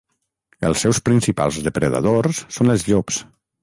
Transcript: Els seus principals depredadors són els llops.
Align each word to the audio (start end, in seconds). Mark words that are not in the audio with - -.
Els 0.69 0.85
seus 0.85 1.01
principals 1.11 1.61
depredadors 1.69 2.43
són 2.61 2.79
els 2.79 2.91
llops. 2.93 3.27